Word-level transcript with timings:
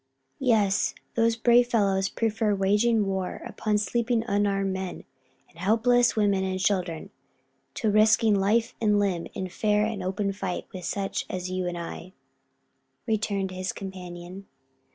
"Yes, 0.39 0.95
those 1.13 1.35
brave 1.35 1.67
fellows 1.67 2.09
prefer 2.09 2.55
waging 2.55 3.05
war 3.05 3.39
upon 3.45 3.77
sleeping 3.77 4.23
unarmed 4.27 4.73
men, 4.73 5.03
and 5.47 5.59
helpless 5.59 6.15
women 6.15 6.43
and 6.43 6.59
children, 6.59 7.11
to 7.75 7.91
risking 7.91 8.33
life 8.33 8.73
and 8.81 8.97
limb 8.97 9.27
in 9.35 9.47
fair 9.47 9.85
and 9.85 10.01
open 10.01 10.33
fight 10.33 10.65
with 10.73 10.85
such 10.85 11.27
as 11.29 11.51
you 11.51 11.67
and 11.67 11.77
I," 11.77 12.13
returned 13.05 13.51
his 13.51 13.71
companion. 13.71 14.47